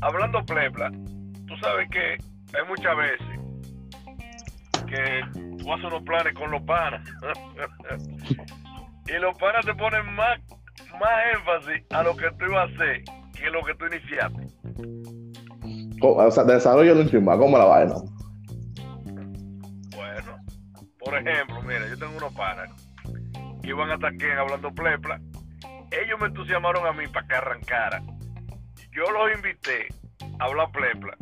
[0.00, 0.90] Hablando plepla,
[1.46, 2.18] tú sabes que
[2.56, 3.26] hay muchas veces
[4.86, 5.22] que
[5.58, 7.02] tú haces unos planes con los panas
[9.08, 10.38] y los panas te ponen más,
[11.00, 13.02] más énfasis a lo que tú ibas a hacer
[13.36, 14.46] que lo que tú iniciaste.
[16.00, 17.94] O sea, desarrollo un chisma, ¿cómo la vaina?
[19.94, 20.36] Bueno,
[20.98, 22.70] por ejemplo, mira, yo tengo unos panas
[23.62, 25.20] que iban hasta aquí hablando plepla.
[25.90, 28.02] Ellos me entusiasmaron a mí para que arrancara.
[28.92, 29.88] Yo los invité
[30.38, 31.16] a hablar plepla.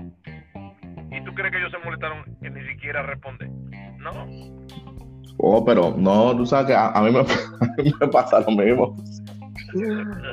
[1.11, 3.49] ¿Y tú crees que ellos se molestaron en ni siquiera responder?
[3.99, 4.11] No.
[5.39, 8.51] Oh, pero no, tú sabes que a, a mí, me, a mí me pasa lo
[8.53, 8.97] mismo.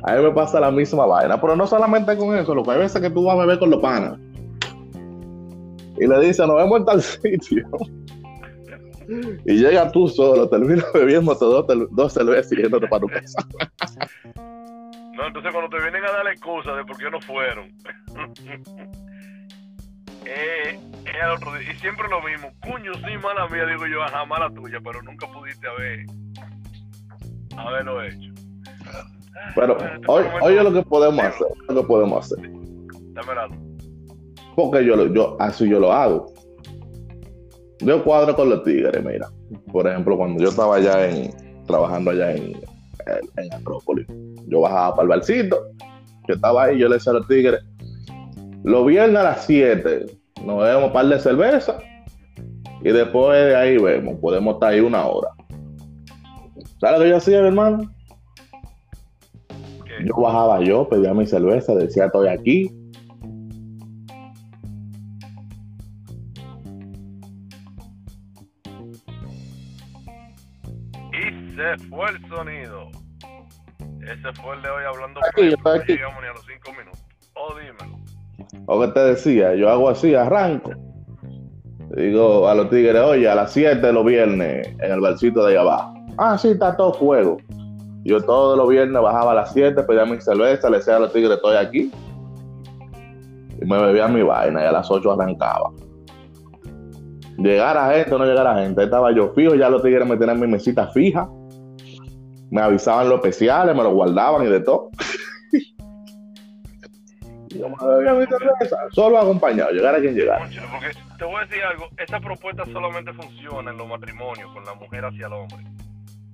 [0.03, 2.79] A mí me pasa la misma vaina, pero no solamente con eso, lo que hay
[2.79, 4.19] veces que tú vas a beber con los panas
[6.01, 7.69] y le dices, nos vemos en tal sitio.
[9.45, 13.47] Y llega tú solo, terminas bebiendo dos, dos cervezas y yéndote para tu casa.
[15.13, 17.69] No, entonces cuando te vienen a dar la excusa de por qué no fueron,
[20.25, 21.71] eh, es otro día.
[21.71, 25.27] Y siempre lo mismo, cuño, sí, mala mía, digo yo, ajá, mala tuya, pero nunca
[25.27, 26.05] pudiste haber,
[27.57, 28.31] haberlo hecho.
[29.55, 32.49] Pero hoy, oye lo que podemos hacer, lo que podemos hacer.
[33.13, 33.49] Dame la
[34.55, 36.31] Porque yo, lo- yo así yo lo hago.
[37.79, 39.27] Yo cuadro con los tigres, mira.
[39.71, 41.31] Por ejemplo, cuando yo estaba allá en,
[41.65, 42.53] trabajando allá en,
[43.07, 44.07] en, en Acrópolis,
[44.47, 45.57] yo bajaba para el barcito,
[46.27, 47.61] yo estaba ahí, yo le decía a los tigres,
[48.63, 50.05] los viernes a las 7
[50.45, 51.77] nos bebemos un par de cerveza
[52.83, 55.29] y después de ahí vemos, podemos estar ahí una hora.
[56.79, 57.91] ¿Sabes lo que yo hacía, mi hermano?
[60.03, 62.80] Yo bajaba yo, pedía mi cerveza, decía estoy aquí.
[71.21, 72.87] Y se fue el sonido.
[74.01, 75.93] Ese fue el de hoy hablando Aquí, plepla, está no aquí.
[75.93, 77.05] llegamos ni a los cinco minutos.
[77.35, 77.99] Oh, dímelo.
[78.65, 80.71] O que te decía, yo hago así, arranco.
[81.95, 85.61] Digo a los tigres, oye, a las 7 los viernes en el barcito de allá
[85.61, 85.93] abajo.
[86.17, 87.37] Ah, sí, está todo fuego.
[88.03, 91.13] Yo todos los viernes bajaba a las 7, pedía mi cerveza, le decía a los
[91.13, 91.91] tigres, estoy aquí.
[93.61, 95.69] Y me bebía mi vaina y a las 8 arrancaba.
[97.37, 100.47] Llegara gente o no llegara gente, estaba yo fijo, ya los tigres me tenían mi
[100.47, 101.29] mesita fija.
[102.51, 104.89] Me avisaban los especiales, me lo guardaban y de todo.
[107.49, 107.77] Yo me
[108.91, 110.45] solo acompañado, llegara quien llegara.
[110.71, 114.73] Porque te voy a decir algo, esta propuesta solamente funciona en los matrimonios con la
[114.75, 115.57] mujer hacia el hombre.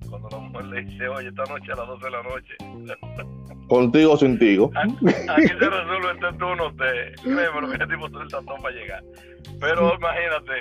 [0.09, 2.55] Cuando la mujer le dice, oye, esta noche a las 12 de la noche,
[3.67, 4.71] Contigo o sin tigo.
[4.75, 7.15] aquí se resuelve este turno usted.
[7.21, 9.03] Créeme, ese tipo se el saltón para llegar.
[9.59, 10.53] Pero imagínate,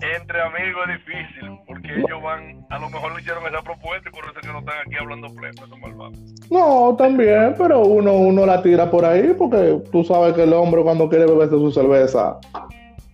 [0.16, 4.12] entre amigos es difícil, porque ellos van, a lo mejor le hicieron esa propuesta y
[4.12, 6.18] por eso es que no están aquí hablando pleno, esos malvados.
[6.50, 10.82] No, también, pero uno, uno la tira por ahí porque tú sabes que el hombre
[10.82, 12.38] cuando quiere beberse su cerveza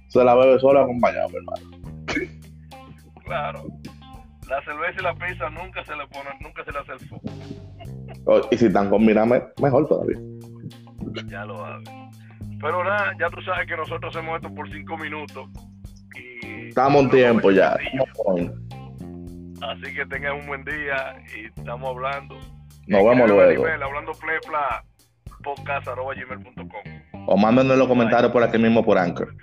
[0.09, 1.85] se la bebe solo acompañado, hermano.
[3.25, 3.65] Claro.
[4.49, 7.29] La cerveza y la pizza nunca se le pone, nunca se le hace el foco.
[8.27, 10.19] O- Y si están combinadas, me- mejor todavía.
[11.27, 11.89] Ya lo sabes.
[12.61, 15.49] Pero nada, ya tú sabes que nosotros hacemos esto por cinco minutos.
[16.17, 17.77] Y Estamos en tiempo ya.
[19.63, 22.35] Así que tengan un buen día y estamos hablando.
[22.87, 23.67] Nos vemos Escríbeme al luego.
[23.67, 24.85] email, hablando plepla
[25.43, 27.27] podcast arroba gmail.com.
[27.27, 29.35] O mándenos los comentarios por aquí mismo por Anchor.